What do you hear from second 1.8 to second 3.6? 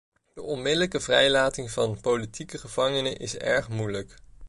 politieke gevangenen is